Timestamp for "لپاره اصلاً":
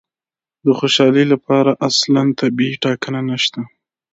1.33-2.23